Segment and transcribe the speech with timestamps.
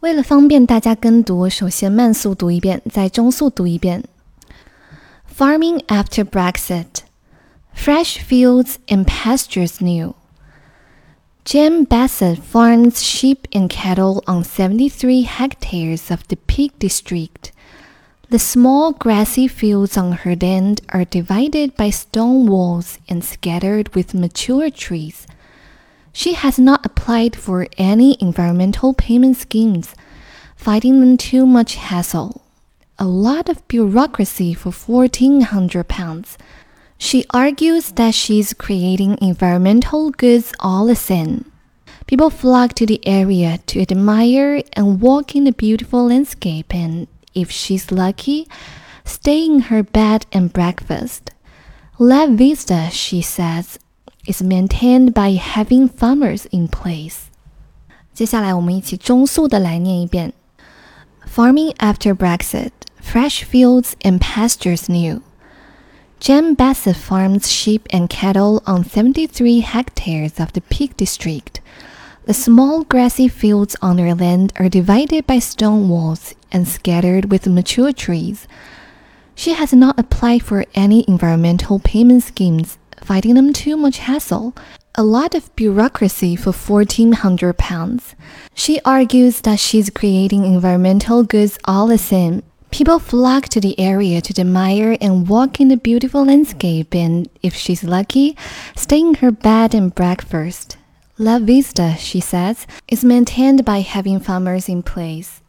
[0.00, 4.04] 为了方便大家跟读，首先慢速读一遍，再中速读一遍。
[5.36, 7.02] Farming after Brexit,
[7.74, 10.14] fresh fields and pastures new.
[11.44, 17.50] Jim Bassett farms sheep and cattle on 73 hectares of the Peak District.
[18.30, 24.14] The small grassy fields on her land are divided by stone walls and scattered with
[24.14, 25.26] mature trees.
[26.11, 29.95] she has not applied for any environmental payment schemes,
[30.55, 32.41] finding them too much hassle.
[32.97, 36.37] A lot of bureaucracy for £1,400.
[36.97, 41.49] She argues that she's creating environmental goods all the same.
[42.07, 47.51] People flock to the area to admire and walk in the beautiful landscape and, if
[47.51, 48.47] she's lucky,
[49.05, 51.31] stay in her bed and breakfast.
[51.97, 53.79] La Vista, she says,
[54.28, 57.30] is maintained by having farmers in place.
[58.12, 60.32] 接下来我们一起中速的来念一遍。
[61.28, 65.20] Farming after Brexit, fresh fields and pastures new.
[66.20, 71.60] Jem Bassett farms sheep and cattle on 73 hectares of the Peak District.
[72.26, 77.46] The small grassy fields on her land are divided by stone walls and scattered with
[77.46, 78.48] mature trees.
[79.34, 84.55] She has not applied for any environmental payment schemes, finding them too much hassle.
[84.95, 88.15] A lot of bureaucracy for £1,400.
[88.53, 94.21] She argues that she's creating environmental goods all the same People flock to the area
[94.21, 98.37] to admire and walk in the beautiful landscape and, if she's lucky,
[98.75, 100.77] stay in her bed and breakfast.
[101.17, 105.41] La Vista, she says, is maintained by having farmers in place.